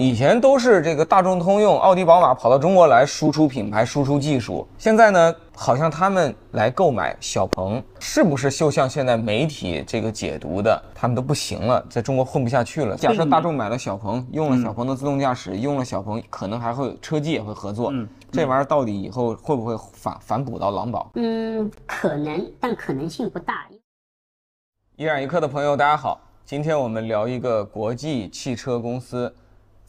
[0.00, 12.96] 以前都是这个大众通用、奥迪、宝马跑到中国来输出品牌、输出技术，现在呢，好像他们来购买小鹏，是不是就像现在媒体这个解读的，他们都不行了，在中国混不下去了？
[12.96, 17.92] 假设大众买了小鹏，用了小鹏的自动驾驶，用了小鹏，可能还会车机也会合作，
[18.32, 21.10] 这玩意儿到底以后会不会反反哺到狼堡？
[21.16, 23.66] 嗯，可能，但可能性不大。
[24.96, 29.30] 一染一刻的朋友，大家好，今天我们聊一个国际汽车公司。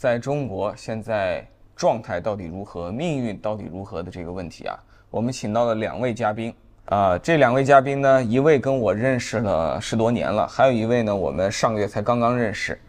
[0.02, 4.75] 在中国现在状态到底如何，命运到底如何的这个问题啊，
[5.11, 6.51] 我们请到了两位嘉宾
[6.86, 12.82] 啊，这两位嘉宾呢，一位跟我认识了十多年了，还有一位呢，我们上个月才刚刚认识。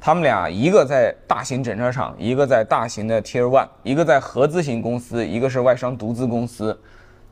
[0.00, 6.80] 他们俩一个在大型整车厂，一个在大型的 Tier One，一个在合资型公司，一个是外商独资公司，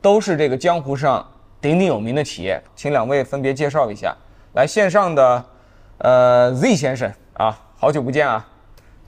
[0.01, 1.25] 都是这个江湖上
[1.61, 2.61] 鼎鼎有名的企业。
[2.75, 4.13] 请两位分别介绍一下。
[4.55, 5.45] 来，线上的
[5.99, 8.45] 呃 Z 先生啊，好久不见啊。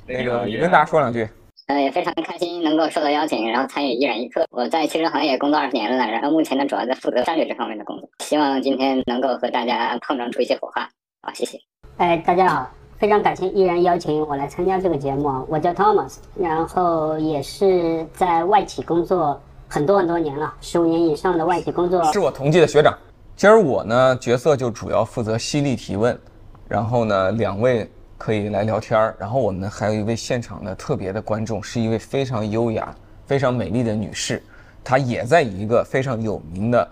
[0.06, 1.28] 那个也跟大家说两句。
[1.68, 4.46] 呃，也非常开心能够受到邀请，然后参与一染一刻。
[4.52, 8.10] 我在汽车行业工作二十年了，然后目前呢主要在负责战略这方面的工作。
[8.20, 10.82] 希望今天能够和大家碰撞出一些火花。
[11.22, 11.58] 好，谢谢。
[11.96, 15.46] 哎，大家好，非常感谢依然邀请我来参加这个节目。
[15.48, 22.04] 我叫 Thomas，然后也是在外企工作很多很多年了，十五年以上的外企工作。
[22.12, 22.94] 是我同届的学长。
[23.38, 26.20] 今儿我呢角色就主要负责犀利提问，
[26.68, 27.90] 然后呢两位。
[28.24, 34.42] 可以来聊天儿，然后我们还有一位现场的特别的观众，是一位非常优雅、非常美丽的女士，
[34.82, 36.88] 她也在一个非常有名的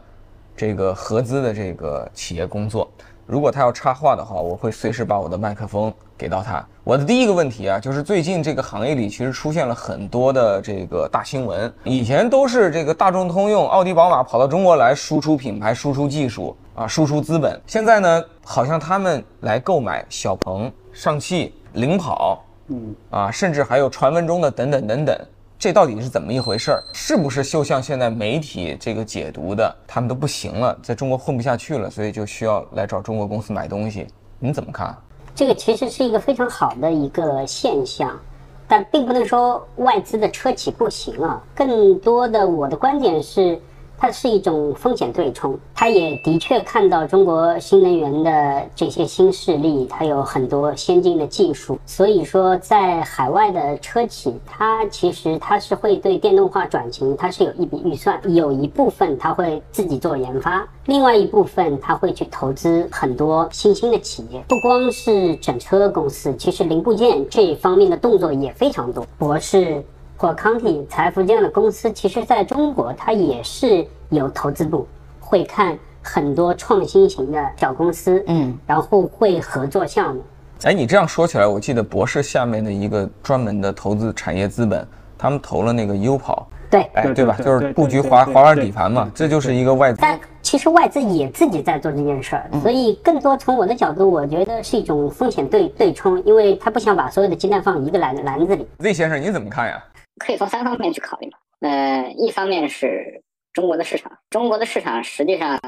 [0.58, 2.92] 这个合资的这个企业工作。
[3.26, 6.62] 如果她要插话的话，我会随时把我的麦克风给到她。
[6.84, 20.70] 我的第一个问题啊，就是最近这个行业里其实出现了很多的这个大新闻，以前都是这个大众通用、奥迪、宝马跑到中国来输出品牌、输出技术啊、输出资本，现在呢，好像他们来购买小鹏。
[20.94, 25.17] 上汽、领跑，嗯啊，甚至还有传闻中的等等等等，
[25.58, 26.84] 这到底是怎么一回事儿？
[26.94, 34.07] 是不是就像现在媒体这个解读的，他们都不行了，在中国混不下去了，所以就需要来找中国公司买东西？
[34.40, 34.96] 你怎么看？
[35.34, 38.19] 这个其实是一个非常好的一个现象，
[38.68, 41.41] 但并不能说外资的车企不行啊。
[41.56, 43.59] 更多的，我的观点是。
[44.01, 69.06] 它是一种风险对冲，它也的确看到中国新能源的这些新势力，它有很多先进的技术，所以说在海外的车企，它其实它是会对电动化转型，它是有一笔预算，有一部分它会自己做研发，另外一部分它会去投资很多新兴的企业，不光是整车公司，其实零部件这一方面的动作也非常多。
[69.19, 69.85] 博士。
[70.22, 74.86] 或康体财富这样的公司，其实在中国它也是有投资部，
[75.20, 80.22] 会看很多创新型的小公司，嗯，然后会合作项目。
[80.62, 84.88] 哎，你这样说起来，我记得博士下面的一个专门的投资产业资本，
[85.18, 87.36] 他们投了那个优跑，对，哎，对吧？
[87.44, 89.98] 就是布局滑滑板底盘嘛，这就是一个外资。
[90.00, 98.68] 但其实外资也自己在做这件事儿，所以更多从我的角度，我觉得是一种风险对对冲，因为他不想把所有的鸡蛋放一个篮篮子里。
[98.78, 99.84] Z 先生，你怎么看呀？
[100.22, 101.38] 可以从三方面去考虑嘛。
[101.59, 103.24] 呃，一方面是
[103.54, 105.59] 中国的市场，中国的市场实际上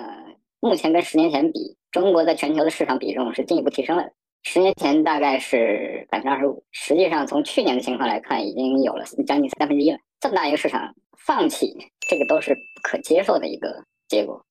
[0.59, 4.03] 目前跟十年前比，中国在全球的市场比重是进一步提升了。
[4.43, 9.97] 十年前大概是百分之二十五，实际上从去年的情况来看，已经有了将近三分之一了。
[10.19, 11.75] 这么大一个市场，放弃
[12.09, 14.45] 这个都是不可接受的一个结果。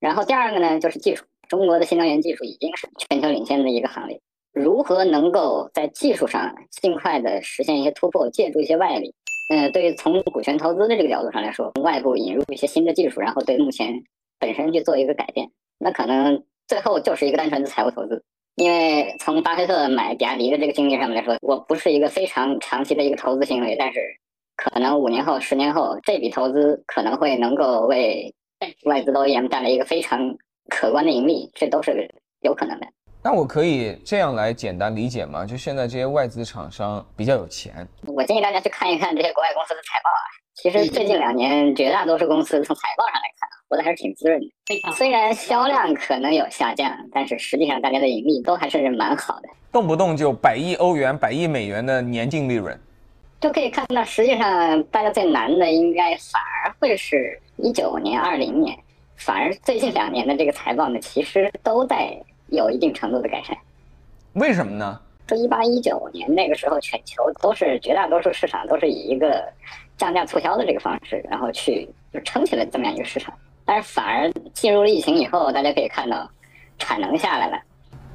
[0.00, 4.20] 然后第二个呢，就是技术，中国的新能源技术已经是全球领先的一个行列。
[4.52, 9.14] 如何能够在技术上尽快的实现一些突破，借助一些外力？
[9.48, 14.02] 嗯，对于从股权投资的这个角度上来说，从外部引入一些新的技术，然后对目前
[14.38, 18.24] 本身去做一个改变，那可能最后就是一个单纯的财务投资。
[18.54, 24.00] 因为从巴菲特买比亚迪的这个经历上面来说，我不是一个非常长期的一个投资行为，但是
[24.56, 28.34] 可能五年后、十年后，这笔投资可能会能够为
[28.84, 30.36] 外资 OEM 带来一个非常
[30.68, 32.08] 可观的盈利，这都是
[32.40, 32.86] 有可能的。
[33.24, 35.46] 那我可以这样来简单理解吗？
[35.46, 40.22] 就现在这些外资厂商比较有钱，我建议大家去看一看这些国外公司的财报啊。
[40.54, 44.92] 其实最近两年，绝大多数公司从财报上来看，活得还是挺滋润的。
[44.92, 52.76] 虽然销量可能有下降，但是实际上大家的盈利都还是蛮好的，动不动就百亿欧元、百亿美元的年净利润，
[53.40, 58.76] 就可以看到，实际上大家最难的应该反而会是一九年、二零年，
[59.16, 62.20] 反而最近两年的这个财报呢，其实都在。
[62.52, 63.56] 有一定程度的改善，
[64.34, 65.00] 为什么呢？
[65.26, 69.42] 说一八一九年那个时候，全球都是绝大多数市场都是以一个
[69.96, 73.32] 降价促销的这个方式，然后去就撑起了这么样一个市场。
[73.64, 76.28] 但是反而进入了疫情以后，大家可以看到
[76.78, 77.58] 产能下来了，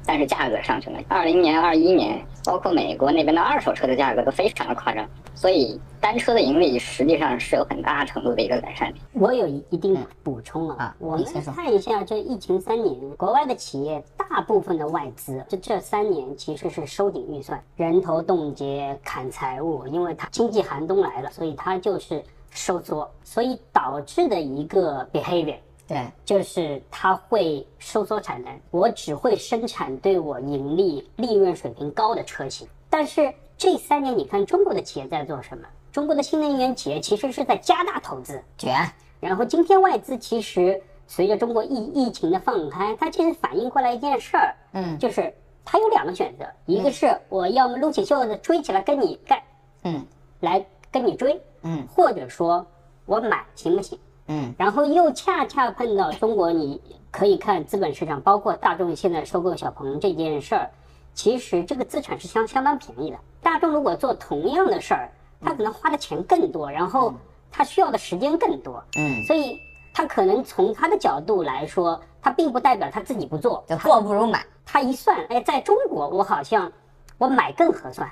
[0.08, 0.98] 但是价格上去了。
[1.06, 8.98] 二零年、二一年，包括美国那边的二手车的价格都非常的夸张，所以单车的盈利实际上是有很大程度的一个改善的。
[9.12, 11.22] 我有一定的补充啊，我们
[11.54, 25.56] 看一下这疫情三年，国外的企业大部分的外资，这这三年其实是收紧预算、人头冻结、砍财务，因为它经济寒冬来了，所以它就是收缩，所以导致的一个 behavior。
[25.88, 32.68] 对，就是它会收缩产能，我只会生产对我盈利、利润水平高的车型。
[32.90, 35.66] 但是这三年，你看中国的企业在做什么？
[35.90, 38.76] 中国的新能源企业其实是在加大投资卷。
[39.18, 49.42] 然后今天外资其实随着中国疫疫情的放开，它其实反应过来一件事儿，嗯，就是它有两个选择，一个是我要么撸起袖子追起来跟你干，
[49.84, 50.06] 嗯，
[50.40, 52.64] 来跟你追，嗯，或者说
[53.06, 53.98] 我买行不行？
[54.28, 56.80] 嗯，然后又恰恰碰到中国，你
[57.10, 60.70] 可以看资本市场，包括大众现在收购小鹏这件事儿，
[61.14, 63.16] 其实这个资产是相相当便宜的。
[63.42, 65.10] 大众如果做同样的事儿，
[65.40, 67.14] 他可能花的钱更多，然后
[67.50, 68.84] 他需要的时间更多。
[68.96, 69.58] 嗯，所以
[69.94, 74.44] 他可能从他的角度来说，他并不代表他自己不做，做不如买。
[74.66, 76.70] 他一算，哎，在中国我好像
[77.16, 78.10] 我买更合算。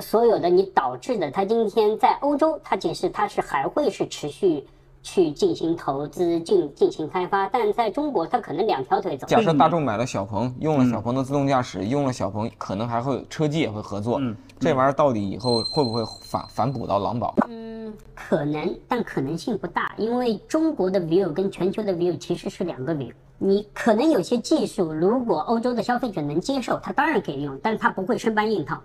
[0.00, 4.66] 所有的你导致的，他今天在欧洲，他其实他是还会是持续。
[5.06, 9.24] 去进行投资进进行开发，但在中国，它可能两条腿走。
[9.28, 14.18] 假设大众买了小鹏，用了小鹏的自动驾驶，用了小鹏，可能还会车机也会合作。
[14.20, 17.32] 嗯，这玩意儿到底以后会不会反反哺到狼堡？
[17.48, 23.12] 嗯，可能，但可能性不大，因为中国的 view 跟全球的 view 其实是两个 view。
[23.38, 28.76] 你可能有些技术，如果欧洲的消费者能接受，他当然可以用，但是他不会生搬硬套。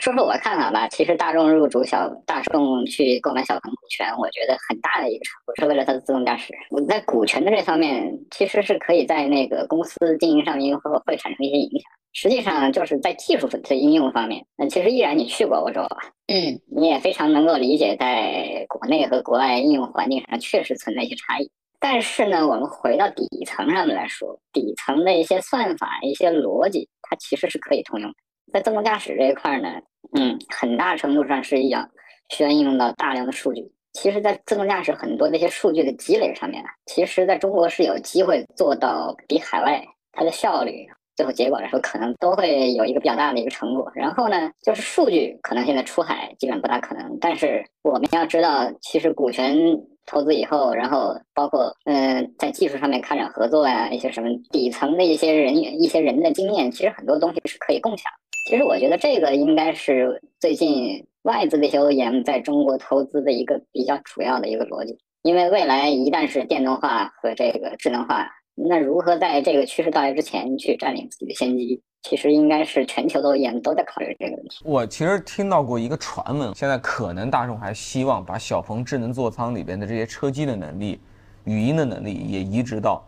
[0.00, 6.54] 说说我看法吧，其实大众入主小大众去购买小鹏股权，我觉得很大的一个成果是为了它的自动驾驶。
[6.70, 11.82] 我在股权的这方面，其实是可以在那个公司经营上面会会产生一些影响。
[12.12, 21.50] 实际上就是在技术的应用方面，那其实依然你去过欧洲啊，嗯，你也非常能够理解，在国内和国外应用环境上确实存在一些差异。
[21.78, 28.16] 但是呢，我们回到底层上面来说，底层的一些算法、一些逻辑，它其实是可以通用的。
[28.52, 29.68] 在自动驾驶这一块呢，
[30.18, 31.86] 嗯，很大程度上是要
[32.28, 33.70] 需要应用到大量的数据。
[33.92, 40.86] 其实，在自动驾驶很多那些数据的积累上面，其实在中国是有机会做到比海外它的效率，
[41.16, 43.90] 最后结果来说，可能都会有一个比较大的一个成果。
[43.92, 49.56] 然后呢，就是数据可能现在出海基本不大可能，但是我们要知道，其实股权
[50.06, 58.04] 投资以后，然后包括嗯，在技术上面开展合作呀，一些什么底层的一些人员、一些人的经验，其实很多东西是可以共享。
[58.44, 74.64] 其实我觉得这个应该是最近外资的一些 OEM 在中国投资的一个比较主要的一个逻辑，因为未来一旦是电动化和这个智能化，那如何在这个趋势到来之前去占领自己的先机，其实应该是全球的 OEM 都在考虑这个问题。
[74.64, 80.98] 我其实听到过一个传闻，现在可能大众还希望把小鹏智能座舱里边的这些车机的能力、
[81.44, 83.06] 语音的能力也移植到。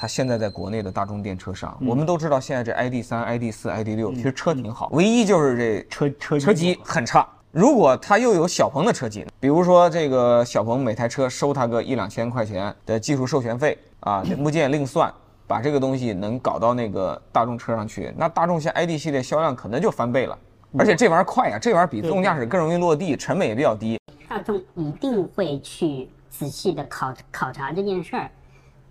[0.00, 7.28] 它现在在国内的大众电车上，我们都知道，现在这 ID 三、ID 四、ID 六其实车挺好，唯一就是这车车车机很差。
[7.50, 15.12] 如果他又有小鹏的车机，比如说这个小鹏每台车收他个一两千块钱的技术授权费啊，零部件另算，
[15.46, 20.38] 把这个东西能搞到那个大众车上去，那大众现 ID 系列销量可能就翻倍了。
[20.78, 23.98] 而且这玩意儿快呀，这玩意儿比自动驾驶更容易落地，成本也比较低。
[24.26, 28.30] 大众一定会去仔细的考考察这件事儿，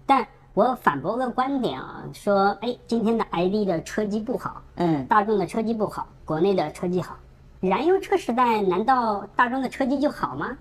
[0.05, 0.23] 但。
[0.59, 7.15] 我反驳个观点啊，说，哎，今天的 ID 的车机不好，嗯，大众的车机不好，国内的车机好，
[7.61, 10.57] 燃油车时代难道大众的车机就好吗？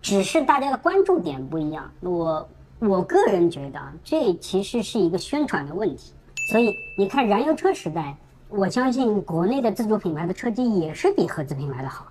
[0.00, 1.88] 只是大家的关注点不一样。
[2.00, 2.48] 我
[2.80, 6.12] 我个人觉得，这其实是一个宣传的问题。
[6.50, 8.16] 所以你看，燃油车时代，
[8.48, 12.08] 我相信国内的自主品牌的车机也是比合资品牌的好，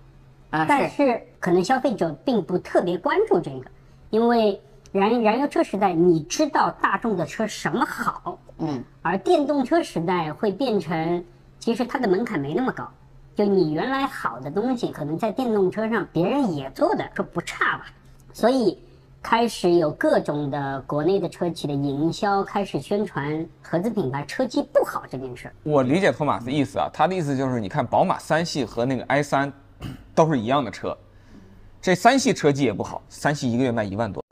[0.52, 3.66] 啊，但是可能消费者并不特别关注这个，
[4.10, 4.62] 因为。
[4.92, 8.38] 燃燃油车时代，你知道大众的车什么好？
[8.58, 11.24] 嗯，而电动车时代会变成，
[11.60, 12.86] 其实它的门槛没那么高，
[13.34, 17.86] 就你原来好的东西，可能在电动车上别人也做的说不差吧，
[18.34, 18.78] 所以
[19.24, 25.50] 开始有各种的国内的车企的营销开始宣传合资品牌车机不好这件事。
[25.64, 29.54] 我理解托马斯意思啊，他的意思就是，你看宝马三系和那个 i 三，
[30.14, 30.98] 都是一样的车。
[31.82, 34.24] 这三系车机也不好，三系一个月卖一万多，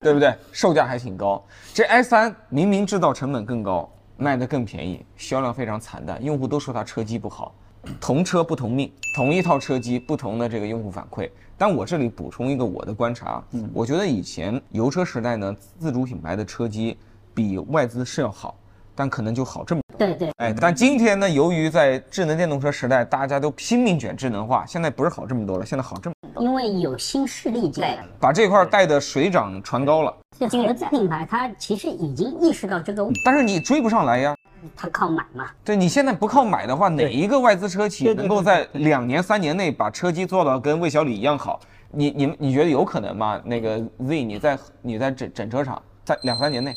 [0.00, 0.34] 对不对？
[0.50, 1.40] 售价还挺高。
[1.72, 7.54] 这 i 三明明制造成本更高，卖的更便宜，销量非常惨淡，用户都说它车机不好。
[8.00, 11.30] 同车不同命，同一套车机，不同的这个用户反馈。
[11.56, 16.98] 但我这里补充一个我的观察，嗯，我觉得以前油车时代呢，自主品牌的车机
[17.32, 18.56] 比外资是要好。
[18.98, 19.96] 但可能就好这么多。
[19.96, 30.12] 对对，哎，但今天呢，由于在智能电动车时代，大家都拼命卷智能化，现在不是好这么多了，现在好这么多，因为有新势力进来，把这块带的水涨船高了。
[30.36, 34.34] 这合资品牌它其实已经意识到这个，但是你追不上来呀。
[34.74, 35.46] 它靠买嘛？
[35.64, 41.60] 对你现在不靠买的话，哪一个外资车企能够在两年三年内把车机做到跟魏小李一样好？
[41.92, 43.40] 你你你觉得有可能吗？
[43.44, 46.76] 那个 Z，你在你在整整车厂，在两三年内，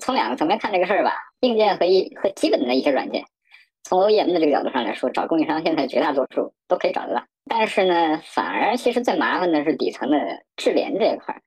[0.00, 3.24] 从两个层面看这个事儿吧，硬件和一和基本的一些软件，
[3.84, 7.24] 从 OEM 的这个角度上来说，找供应商现在绝大多数都可以找得到。
[7.50, 10.18] 但是呢，反而其实最麻烦的是底层的
[10.56, 11.40] 智联这一块儿，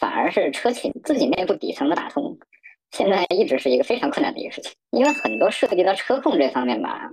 [0.00, 2.38] 反而是车企自己内部底层的打通，
[2.92, 7.10] 现在一直是一个非常困难的一个事情，因为很多涉及到车控这方面吧，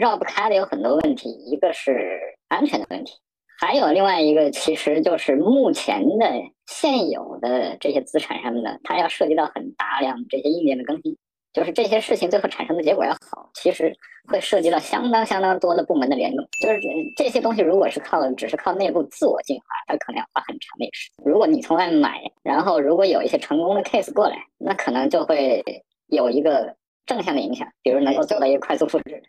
[0.00, 2.18] 绕不开的有很多问题，一个是
[2.48, 3.12] 安全的问题。
[3.58, 6.26] 还有另外一个，其实就是目前的
[6.66, 11.16] 现有的这些资产上面的，它要涉及到很大量这些硬件的更新，
[11.52, 13.92] 就是这些事情最后产生的结果要好，其实
[14.28, 16.46] 会涉及到相当相当多的部门的联动。
[16.60, 16.78] 就是
[17.16, 21.24] 这些东西，如果是靠只是靠内部自我进化，它可能要花很长的时间。
[21.24, 25.64] 如果你从外面买，然后如果有一些成功的 case 过来，那可能就会
[26.08, 26.74] 有一个
[27.06, 29.22] 正向的影响，比如能够做到一个快速复制。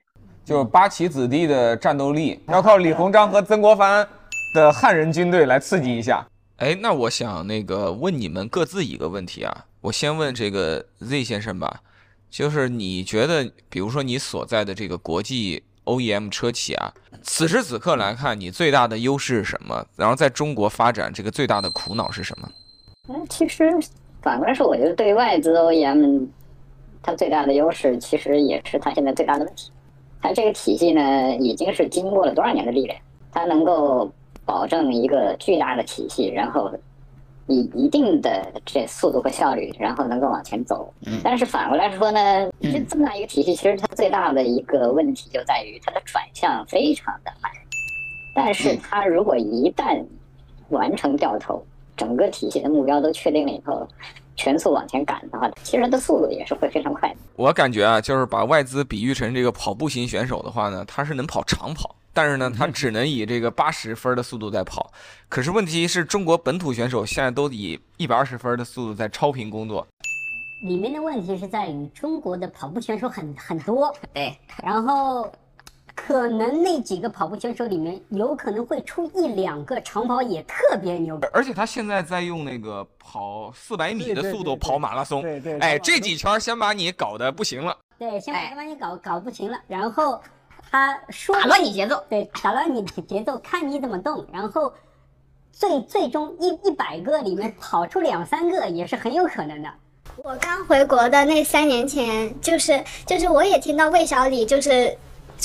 [0.44, 4.08] 就是八旗子弟的战斗力要靠李鸿章和曾国藩
[4.58, 6.28] 的汉人军队来刺激一下。
[6.56, 11.82] 哎，那我想那个问你们各自一个问题啊，我先问这个 Z 先生吧，
[12.32, 19.86] 就是你觉得，比如说你所在的这个国际 OEM 车企啊，此时此刻来看，你最大的优势是什么？
[19.96, 22.50] 然后在中国发展这个最大的苦恼是什么？
[23.10, 23.72] 嗯，其实
[24.24, 26.28] 反过来说，我觉得对外资 OEM，
[27.04, 29.72] 它最大的优势其实也是它现在最大的问题。
[30.20, 33.00] 它这个体系呢，已经是经过了多少年的历练，
[33.32, 34.12] 它能够
[34.48, 36.72] 保证一个巨大的体系，然后
[37.48, 40.92] 以一定的这速度和效率，然后能够往前走。
[41.24, 47.52] 但是反过来说呢，这这么大一个体系，其实它最大的一个问题就在于它的转向非常的慢。
[48.34, 50.04] 但是它如果一旦
[50.70, 51.62] 完成掉头，
[51.96, 53.88] 整个体系的目标都确定了以后，
[54.36, 57.16] 全速往前赶的话，其实它的速度也是会非常快的。
[57.36, 64.92] 我感觉啊，就是把外资比喻成这个跑步型选手的话呢，他是能跑长跑，但是呢，他只能以这个八十分的速度在跑。
[65.30, 69.86] 可是问题是中国本土选手现在都以一百二十分的速度在超频工作。
[70.64, 75.32] 里面的问题是在于中国的跑步选手很很多， 对，然后
[75.94, 81.28] 可能那几个跑步选手里面，有可能会出一两个长跑也特别牛逼。
[81.32, 87.78] 而且他现在在用那个跑四百米的速度跑马拉松，对对哎，这几圈先把你搞得不行了。
[88.00, 90.20] 对，先把你搞搞不行了，然后
[90.72, 92.04] 他说打乱你节奏。
[92.10, 94.74] 对，打乱你的节奏，看你怎么动，然后
[95.52, 99.70] 最最终一一百个里面跑出两三个也是很有可能的。
[100.24, 104.98] 我刚回国的那三年前，就是就是我也听到魏小李就是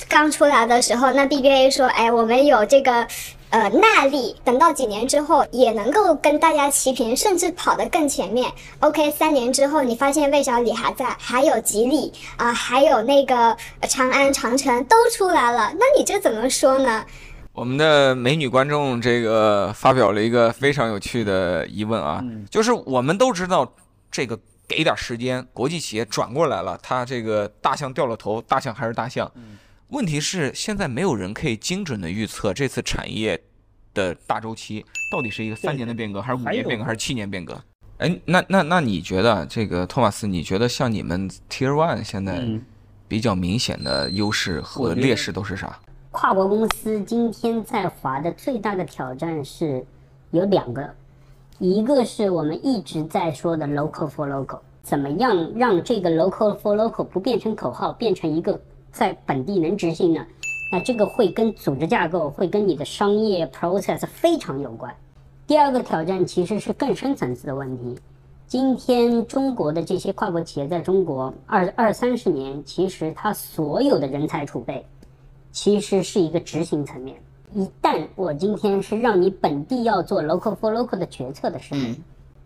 [0.08, 3.06] 刚出来的时候，那 BBA 说，哎，我们有这个
[3.52, 8.50] 呃耐力，等到几年之后也能够跟大家齐平，甚至跑得更前面。
[8.80, 17.04] OK，三年之后你发现魏小李还在，还有吉利啊、还有那个呃长安、长城都出来了，那你这怎么说呢？
[17.52, 23.70] 我们的美女观众这个发表了一个非常有趣的疑问啊，就是我们都知道
[24.10, 29.30] 这个给点时间，国际企业转过来了，它这个大象掉了头，大象还是大象。
[29.92, 33.38] 问题是现在没有人可以精准的预测这次产业
[33.92, 34.82] 的大周期
[35.12, 37.62] 到底是一个三年的变革，还是五年变革，还是七年变革？
[37.98, 40.26] 哎，那那那你觉得这个托马斯？
[40.26, 42.64] 你觉得像你们 Tier One 现在嗯
[43.06, 45.78] 比较明显的优势和劣势都是啥？
[46.10, 49.84] 跨国公司今天在华的最大的挑战是
[50.30, 50.88] 有两个，
[51.58, 58.58] 一个是我们一直在说的 local for local，怎么样让这个 local for local 不变成口号，变成一个
[58.92, 60.24] 在本地能执行呢？
[60.70, 64.94] 那这个会跟组织架构，会跟你的商业 process 非常有关。
[65.46, 67.98] 第二个挑战其实是更深层次的问题。
[68.46, 74.84] 今天中国的这些跨国企业在中国二二三十年，其实它所有的人才储备，
[75.50, 77.16] 其实是一个执行层面。
[77.54, 81.80] 一旦我今天是让你本地要做 local for local 的决策的时候，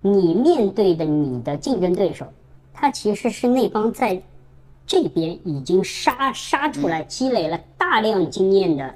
[0.00, 2.26] 你面对的你的竞争对手，
[2.72, 4.20] 他其实是那帮在
[4.86, 8.94] 这边已经杀杀出来、积累了大量经验的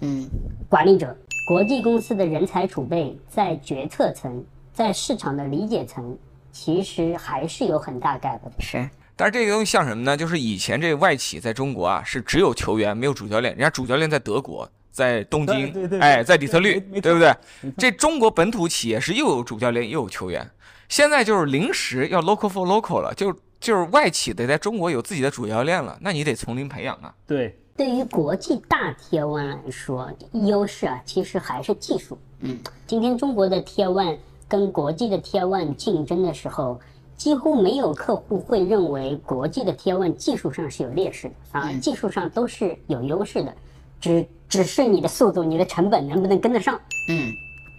[0.00, 0.28] 嗯，
[0.68, 1.16] 管理者。
[1.46, 6.16] 国际公司的人才储备在决策层、在市场的理解层，
[6.50, 8.52] 其实还是有很大 gap 的。
[8.60, 8.88] 是。
[9.14, 10.16] 但是这个东西像什么呢？
[10.16, 17.34] 就是以前这个外企在中国啊，是只有球员没有主教练，人家主教练在德国，在东京，对对对哎，在底特律，对不对？
[17.76, 20.50] 这中国本土企业是又有主教练又有球员，
[20.88, 23.32] 现在就是临时要 local for local 了，就
[23.64, 27.14] 就是外企得在中国有自己的主教练了，那你得从零培养啊。
[27.26, 32.18] 对，对于国际大 Tier One 来说，优势啊，其实还是技术。
[32.40, 36.78] 嗯，今天中国的 Tier One 跟国际的 Tier One 竞争的时候，
[37.16, 43.54] 几乎没有客户会认为国际的 Tier One 技术上是有劣势的，反而技术上都是有优势的，
[43.98, 46.78] 只只是你的速度、你的成本能不能跟得上。
[47.08, 47.32] 嗯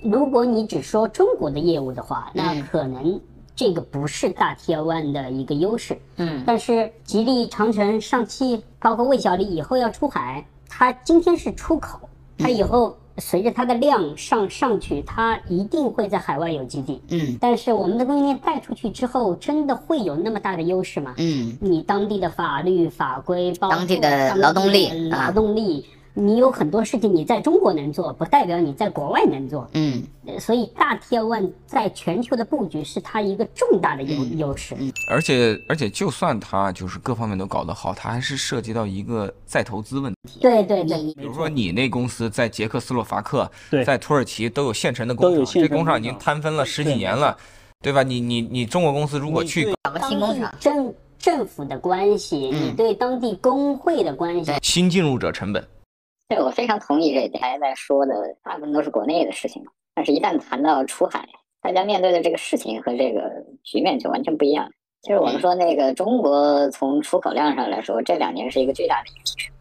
[0.03, 3.21] 如果你只说中国的业务的话，那嗯可能
[3.55, 5.97] 这个不是大 Tier One 的一个优势。
[6.17, 17.01] 嗯但是吉利、长城、上汽，包括魏小李以后要出海，它今天是出口，它以后随着它的量上上去，它一定会在海外有基地。
[17.09, 21.13] 嗯但是我们的供应链带出去之后，真的会有那么大的优势吗？
[21.17, 25.85] 嗯你当地的法律法规，包括当地的劳动力劳动力，
[26.17, 29.69] 你有很多事情你在中国能做，不代表你在国外能做。
[29.73, 30.01] 嗯。
[30.27, 34.75] 呃所以大 Tier One 在全球的布局是它一个重大的优优势。
[35.11, 40.39] 而且而且，就算它就是各方面都搞得好，它还是涉及到一个再投资问题。
[40.39, 43.49] 对对对，比如说你那公司在捷克斯洛伐克，
[43.85, 47.37] 在土耳其都有现成的工厂，这工厂已经摊分了十几年了，
[47.83, 48.01] 对吧？
[48.01, 52.63] 你你你中国公司如果去搞个新工厂，政政府的关系，嗯。
[52.63, 55.63] 你对当地工会的关系，新进入者成本，
[56.27, 57.41] 对，我非常同意这一点。
[57.41, 58.13] 大家在说的
[58.43, 59.63] 大部分都是国内的事情，
[59.93, 61.23] 但是一旦谈到出海，
[61.61, 63.29] 大家面对的这个事情和这个
[63.63, 64.67] 局面就完全不一样。
[65.03, 69.53] 就是我们说那个中国从出口量上来说，这两年是一个巨大的一个提升。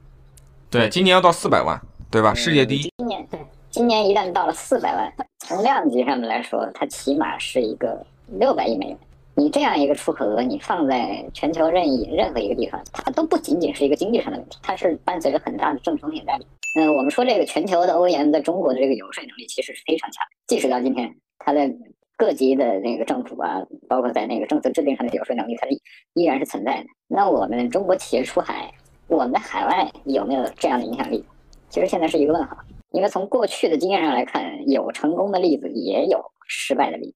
[0.71, 1.78] 对，今年要到四百万，
[2.11, 2.33] 对吧？
[2.33, 2.90] 世界第一。
[2.97, 8.02] 今年对，今年一旦到了四百万，从量级上面来说，它起码是一个
[8.38, 8.99] 六百亿美元。
[9.36, 16.46] 你这样一个出口额，你放在全球任意任何一个地方，它都不仅仅是一个经济上的问题，它是伴随着很大的正风险在里。
[16.78, 21.72] 嗯，我们说这个全球的 OEM 在中国的这个游说能力其实是非常强，即使到今天，它在
[22.16, 25.76] 各级的那个政府啊，包括在那个政策制定上的游说能力，它是
[26.14, 26.86] 依然是存在的。
[27.08, 28.72] 那我们中国企业出海，
[29.08, 31.24] 我们在海外有没有这样的影响力？
[31.68, 32.56] 其实现在是一个问号。
[32.92, 37.14] 因为从过去的经验上来看，有成功的例子，也有失败的例子。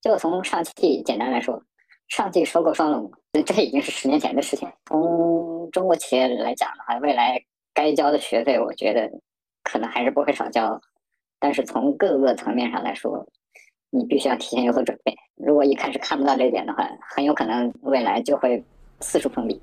[0.00, 1.62] 就从上汽简单来说，
[2.08, 3.10] 上汽收购双龙，
[3.44, 4.70] 这已经是十年前的事情。
[4.86, 7.40] 从中国企业来讲的话，未来
[7.74, 9.10] 该交的学费，我觉得
[9.62, 10.80] 可能还是不会少交。
[11.38, 13.26] 但是从各个层面上来说，
[13.90, 15.14] 你必须要提前有所准备。
[15.36, 18.62] 如果一开始看不到这一点的话，很有可能未来就会
[19.00, 19.60] 四处碰壁。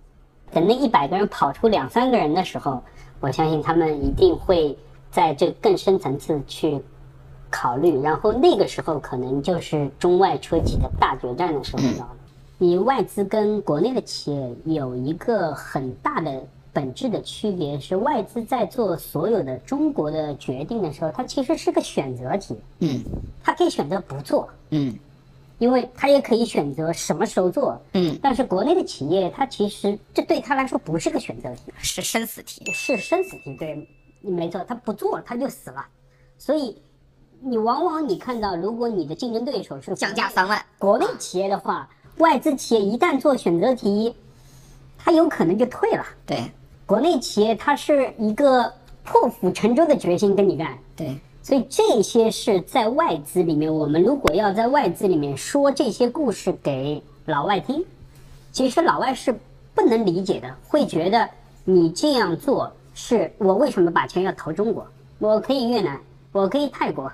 [0.52, 2.82] 等那一百个人跑出两三个人的时候，
[3.20, 4.78] 我相信他们一定会
[5.12, 6.82] 在这更深层次去
[7.50, 12.18] 考虑，然后那个时候可能就是中外车企的大决战的时候到了。
[12.58, 23.04] 你外资跟国内的企业有一个很大的本质的区别是，外资在做所有的中国的决定的时候，它其实是个选择题，嗯
[23.44, 24.98] 它可以选择不做，嗯
[25.60, 27.82] 因为它也可以选择什么时候做。
[27.94, 32.64] 嗯，但是国内的企业，它其实这对他来说不是个选择题，是生死题。
[32.74, 33.56] 是生死题。
[33.58, 33.88] 对，
[34.22, 35.84] 没错，他不做他就死了。
[36.38, 36.78] 所以
[37.42, 44.16] 你往往你看到，如果你的竞争对手是降价三万，国内企业的话，外资企业一旦做选择题，
[44.98, 46.04] 它有可能就退了。
[46.26, 46.52] 对
[46.86, 48.74] 国内企业它是一个
[49.04, 57.86] 破釜沉舟的决心跟你干，对，所以这些是在外资里面，我们如果要在外资里面说这些故事给老外听，
[58.52, 59.38] 其实老外是
[59.76, 61.30] 不能理解的，会觉得
[61.64, 64.88] 你这样做是我为什么把钱要投中国？
[65.20, 66.00] 我可以越南，
[66.32, 67.12] 我可以泰国，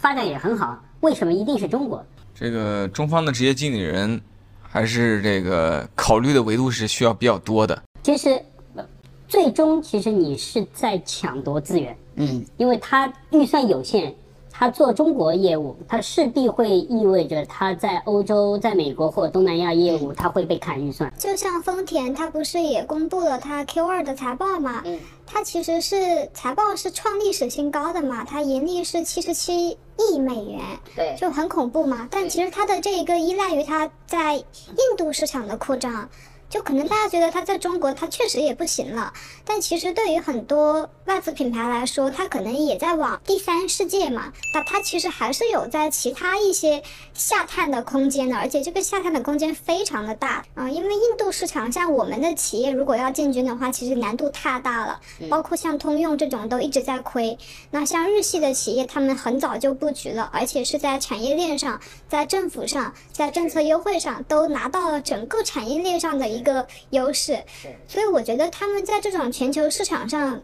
[0.00, 2.02] 发展也很好，为什么一定是中国？
[2.34, 4.18] 这个中方的职业经理人
[4.62, 7.82] 还是这个考虑的维度是需要比较多的。
[8.02, 8.42] 其实，
[8.74, 8.86] 呃
[9.28, 11.94] 最终其实你是在抢夺资源。
[12.16, 14.14] 嗯因为他预算有限，
[14.60, 21.10] 他做中国业务，他势必会意味着他在欧洲、在美国或东南亚业务，他会被砍预算。
[21.16, 24.82] 就像丰田，它不是也公布了它 Q 二的财报嘛？
[24.84, 30.60] 嗯，它其实是财报是创历史新高的嘛，它盈利是七十七亿美元，
[30.94, 32.06] 对就很恐怖嘛。
[32.10, 36.06] 但其实它的这一个依赖于它在印度市场的扩张。
[36.50, 39.12] 就可能大家觉得它在中国它确实也不行了，
[39.44, 46.82] 但其实对于很多外资品牌来说，它可能也在往第三世界嘛，那它其实还是有在其他一些
[47.14, 50.44] 下探的空间的，而且这个下探的空间非常的大。
[50.54, 57.38] 啊、因为印度市场像我们的企业如果要进军的话，其实难度太大了，包括像通用这种都一直在亏，
[57.70, 67.38] 那像日系的企业，他们很早就布局了，而且是在产业链上、在政府上、在政策优惠上都拿到了整个产业链上的一个优势，
[67.86, 70.40] 所以我觉得他们在这种全球市场上。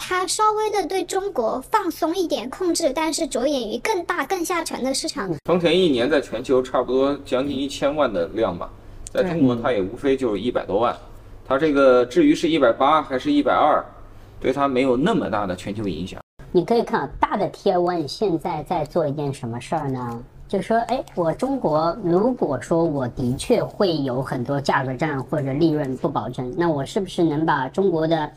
[0.00, 5.28] 他稍微的对中国放松一点控制，但是着眼于更大、更下沉的市场。
[5.44, 8.70] 丰田一年在全球差不多将近一千万的量吧，
[9.12, 10.96] 在中国它也无非就是一百多万，
[11.44, 13.84] 它这个至于是一百八还是一百二，
[14.38, 16.20] 对它没有那么大的全球影响。
[16.52, 20.22] 你可以看啊，大的 Tier One 现在在做一件什么事儿呢？
[20.48, 28.30] 就说，哎，我中国如果说我的确会有很多价格战或者利润不保证，那我是不是能把中国的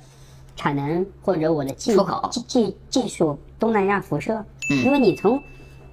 [0.58, 4.44] 产能或者我的技出口技技技术东南亚辐射？
[4.70, 5.42] 因为你从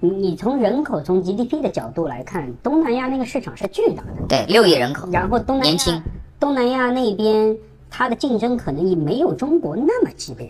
[0.01, 4.27] 你你从人口从 GDP 的角度来看，东南亚那个市场是巨大的。
[4.27, 6.03] 对，六亿人口，然后东南亚年轻
[6.37, 7.55] 东南亚那边
[7.89, 10.49] 它的竞争可能也没有中国那么激烈，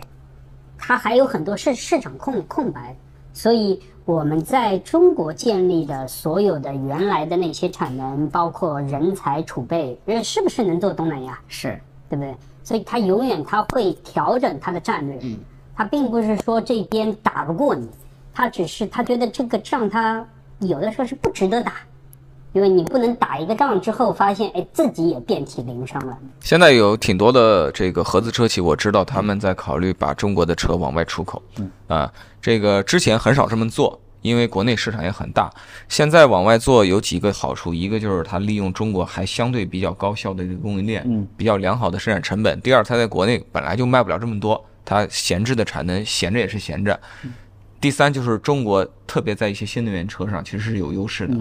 [0.76, 2.96] 它还有很多市市场空空白，
[3.32, 3.80] 所以
[4.10, 11.38] 我们在中国建立的所有的原来的那些产能，包括人才储备，呃，是不是能做东南亚？
[11.46, 12.34] 是对不对？
[12.64, 15.38] 所以它永远它会调整它的战略，嗯
[15.76, 17.88] 它并不是说这边打不过你，
[18.34, 20.26] 它只是他觉得这个仗他
[20.58, 21.74] 有的时候是不值得打，
[22.52, 26.18] 因为你不能打一个仗之后发现哎自己也遍体鳞伤了。
[26.40, 31.42] 现在有挺多的这个合资车企，我知道他们在考虑把中国的车往外出口。
[31.58, 35.50] 嗯啊，这个之前很少这么做，因为国内市场也很大。
[35.88, 42.60] 现在往外做有几个好处，一个就是它利用中国还相对比较高效的这个供应链，嗯，比较良好的生产成本。
[42.60, 46.98] 第二，它在国内本来就卖不了这么多，它闲置的产能闲着也是闲着。
[47.80, 51.34] 第三就是中国特别在一些新能源车上其实是有优势的，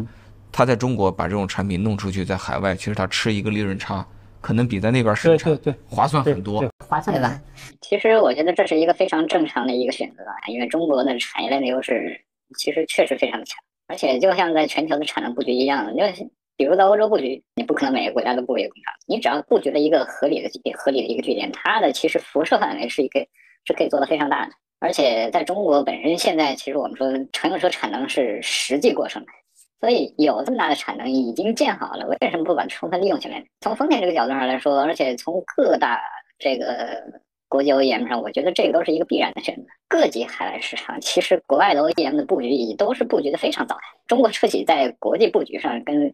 [0.52, 4.06] 它在中国把这种产品弄出去，在海外其实他吃一个利润差，
[4.42, 6.68] 可能比在那边生产对划算很多。
[6.88, 7.40] 划算对吧？
[7.82, 12.20] 其实我觉得这是一个非常正常的一个选择啊，因为中国的产业链的优势
[12.58, 13.58] 其实确实非常的强，
[13.88, 23.20] 而且就像在全球的产能布局一样，就是比如在欧洲布局，你不可能每个国家都布一个工厂，你只要布局了一个合理的合理的一个据点，它的其实辐射范围是一个
[23.66, 24.52] 是可以做的非常大的。
[24.82, 29.32] 而且在中国本身现在，其实我们说乘用车产能是实际过剩的，
[29.80, 33.44] 所以有这么大的产能已经建好了，为什么不把它充分利用起来？
[33.62, 36.00] 从丰田这个角度上来说，而且从各大
[36.38, 37.02] 这个
[37.48, 39.64] 国际 OEM 上，我觉得这个都是一个必然的选择。
[39.88, 43.78] 各级海外市场，其实国外的 OEM 的布局也都是布局的非常早。
[44.06, 46.12] 中国车企在国际布局上跟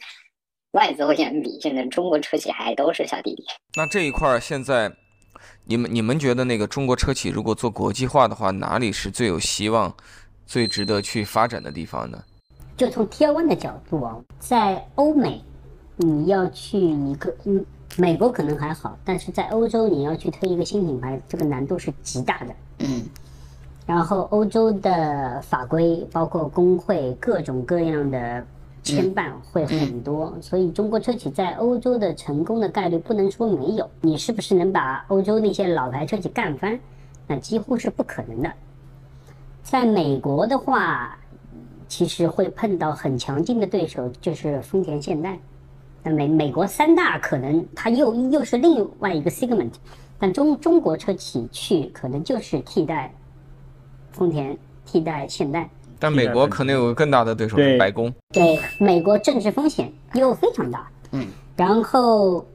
[0.72, 3.44] 外资 OEM 比，现在中国车企还都是小弟弟。
[3.76, 4.92] 那这一块现在，
[5.66, 9.96] 你们你们觉得那个中国车企如果做国际化的话，哪里是最有希望、
[10.46, 12.24] 最值得去发展的地方呢？
[12.78, 15.42] 就从 Tier One 的角度啊，在欧美，
[15.96, 17.66] 你要去一个，嗯，
[17.98, 22.48] 美国可能还好，但是在欧洲你要去推一个新品牌，这个难度是极大的。
[22.80, 23.04] 嗯，
[23.86, 28.46] 然后欧洲的法规，包括工会，各种各样的
[28.84, 33.90] 牵绊会很多，所以中国车企在欧洲的成功的概率不能说没有。
[34.02, 36.78] 你是不是能把欧洲那些老牌车企干翻？
[37.26, 38.52] 那几乎是不可能的。
[39.64, 41.18] 在美国的话，
[41.96, 45.40] 其实会碰到很强劲的对手，就是丰田、现代。
[46.04, 49.72] 那美美国三大可能它又又是另外一个 segment，
[50.20, 53.16] 但中中国车企去可能就是替代
[54.12, 55.70] 丰田、替代现代。
[55.98, 58.14] 但美国可能有个更大的对手是白宫。
[58.34, 60.92] 对美国政治风险又非常大。
[61.14, 62.46] 嗯，然后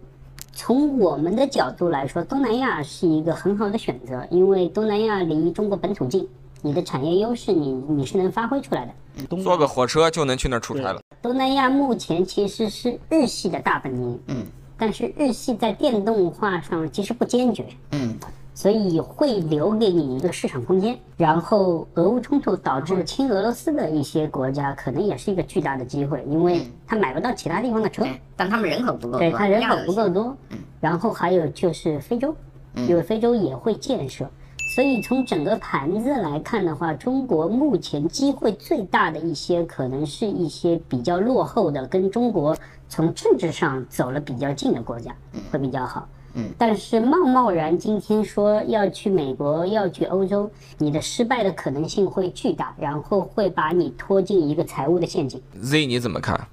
[0.53, 6.29] 从我们的角度来说，东南亚是一个很好的选择，因为东南亚离中国本土近，
[6.61, 8.93] 你的产业优势你你是能发挥出来的。
[9.29, 11.01] 东坐个火车就能去那儿出差了。
[11.23, 14.47] 东南亚目前其实是日系的大本营，嗯，
[14.79, 18.17] 但是日系在电动化上其实不坚决，嗯，
[18.55, 20.99] 所以会留给你一个市场空间。
[21.19, 30.37] 然后俄乌冲突导致亲俄罗斯的一些国家可能也是一个巨大的机会，因为他买不到其他地方的车，对，但他们人口不够多，对，他人口不够多。
[30.81, 32.35] 然后还有就是非洲，
[32.75, 34.27] 因为非洲也会建设，
[34.71, 42.57] 所以从整个盘子来看的话，中国目前机会最大的一些，可能是一些比较落后的，跟中国
[42.89, 45.13] 从政治上走了比较近的国家
[45.51, 46.09] 会比较好。
[46.35, 55.43] 嗯，但是贸贸然今天说要去美国，要去欧洲，你的失败的可能性会巨大，然后会把你拖进一个财务的陷阱。
[55.61, 56.47] Z 你怎么看？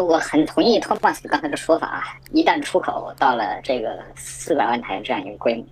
[0.00, 5.66] 我很同意托马斯刚才的说法啊，一旦出口到了这个四百万台这样一个规模，嗯，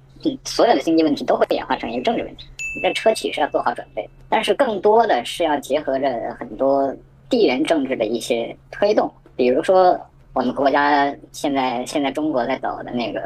[0.45, 2.47] 所有的经济问题都会演化成一个政治问题。
[2.77, 6.95] 你这车企是要做好准备，但是更多的是要结合着很多
[7.29, 10.01] 地缘政治的一些推动，比如说
[10.33, 13.21] 我们国家现在现在中国在走的那个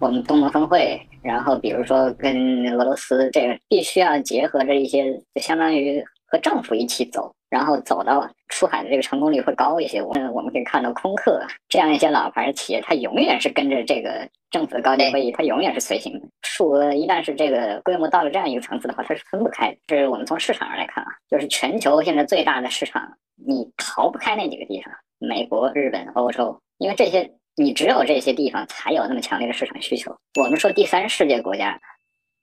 [0.00, 10.00] 我们东盟峰会，然后比如说跟俄罗斯这个必须要结合着一些，就相当于和政府一起走，然后走到出海的这个成功率会高一些。
[10.02, 16.26] 我们我们可以看到空客这样一些老牌企业，它永远是跟着这个政府的高级会议，它永远是随行的。
[16.42, 19.76] 数额一旦是这个规模到了这样一个层次的话，它是分不开的。
[19.86, 30.16] 这是我们从市场上来看啊，就是全球现在最大的市场，你逃不开那几个地方：美国、日本、欧洲，因为这些你只有这些地方才有那么强烈的市场需求。
[30.40, 31.78] 我们说第三世界国家，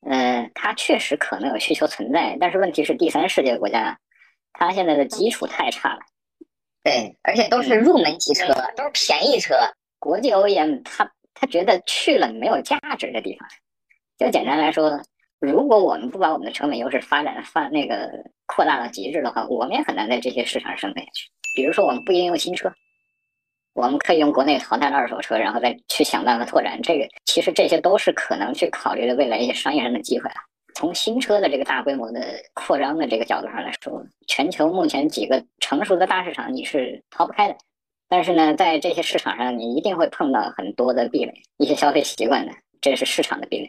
[0.08, 3.98] 呃，它确实可能有需求存在，但是问题是第三世界国家，
[4.54, 6.00] 它现在的基础太差了。
[6.84, 9.56] 对，而且都是入门级车，都是便宜车。
[10.00, 13.48] 国际 OEM 他他觉得去了没有价值的地方，
[14.18, 15.00] 就简单来说，
[15.40, 18.10] 如果我们不把我们的成本优势发展发那个
[18.46, 21.30] 扩大到极致的话，我们也很难在这些市场生存下去。
[21.54, 22.72] 比如说，我们不一定用新车，
[23.74, 26.82] 我们可以用国内淘汰的二手车，然后再去想办法拓展。
[26.82, 30.42] 这个其实这些都是可能去考虑的未来一些商业上的机会啊。
[30.80, 32.22] 从新车的这个大规模的
[32.54, 37.58] 扩张的这个角度上来说，全球目前几个成熟的大市场你是逃不开的。
[38.08, 43.68] 但是呢，在这些市场上，你一定会碰到很多的壁垒，一些消费习惯的，这是市场的壁垒；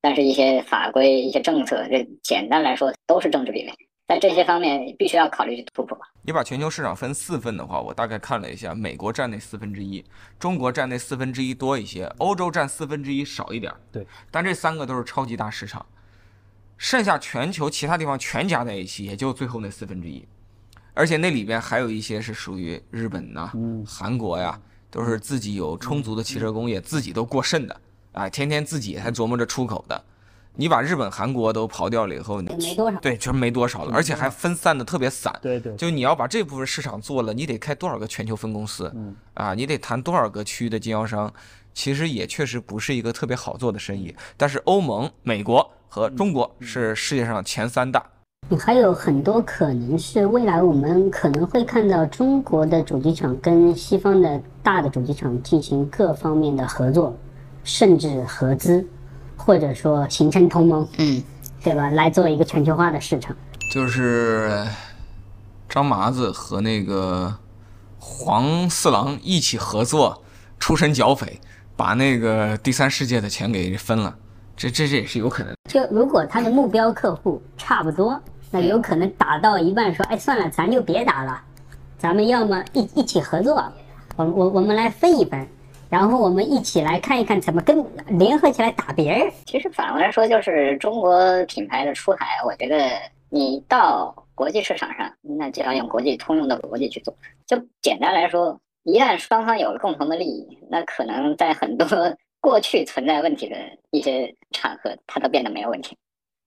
[0.00, 3.70] 但是一些法规、一些政策，这简单来说都是政治壁垒。
[4.08, 5.98] 在这些方面，必须要考虑去突破。
[6.22, 10.02] 你把全球市场分四份的话，我大概看了一下，美国占那四分之一，
[10.38, 13.70] 中国占那四分之一多一些，欧洲占四分之一少一点。
[13.92, 15.84] 对，但这三个都是超级大市场，
[16.76, 20.26] 剩下全球其他地方全加在一起，也就最后那四分之一。
[20.94, 23.52] 而且那里边还有一些是属于日本呐、
[23.86, 24.58] 韩国呀，
[24.90, 27.80] 都是自己有充足的汽车工业，自己都过剩的，
[28.12, 30.04] 啊，天天自己还琢磨着出口的。
[30.58, 32.98] 你把日本、韩国都刨掉了以后，你没多少。
[33.00, 35.30] 对，就是没多少了，而且还分散的特别散。
[35.42, 38.90] 对对，就你要把这部分市场做了，你得开多少个全球分公司？
[38.96, 41.30] 嗯啊，你得谈多少个区域的经销商？
[41.76, 44.16] 其实也确实不是一个特别好做的生意。
[44.34, 48.02] 但是欧盟、美国和中国是世界上前三大。
[48.58, 57.14] 还有很多可能是未来我们可能会看到中国的主机厂跟西方的大的主机厂进行各方面的合作，
[57.62, 58.86] 甚至合资，
[59.36, 61.22] 或者说形成同盟，嗯，
[61.62, 61.90] 对吧？
[61.90, 63.36] 来做一个全球化的市场。
[63.74, 64.64] 就是
[65.68, 67.36] 张麻子和那个
[67.98, 70.22] 黄四郎一起合作，
[70.58, 71.40] 出身剿匪，
[71.76, 74.16] 把那个第三世界的钱给分了。
[74.56, 75.54] 这这这也是有可能。
[75.68, 78.18] 就如果他的目标客户差不多，
[78.50, 81.38] 那有可能打到一半说，哎，算了，咱就别打了，
[81.98, 83.62] 咱们要么一一起合作，
[84.16, 85.46] 我我我们来分一分，
[85.90, 87.84] 然后我们一起来看一看怎么跟
[88.18, 89.30] 联合起来打别人。
[89.44, 92.90] 其实反过来说，就是中国品牌的出海，我觉得
[93.28, 97.14] 你到国际市场上，那就要用国际通用的逻辑去做。
[97.46, 101.86] 就简单来说，一旦双方有了共同的利益，那可能在很多
[102.40, 103.56] 过去存在问题的
[103.90, 105.98] 一些场合，它都变得没有问题。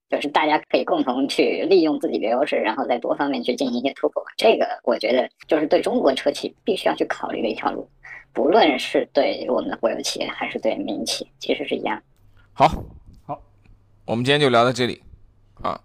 [0.09, 4.23] 就是大家可以共同去利用自己的优势，然后在多方面去进行一些突破。
[4.37, 7.87] 这个我觉得就是对中国车企必须要去考虑的一条路，
[8.31, 12.01] 不论是对我们的国有企业还是对民企，其实是一样。
[12.53, 12.67] 好，
[13.27, 13.39] 好，
[14.05, 15.03] 我们今天就聊到这里，
[15.61, 15.79] 啊，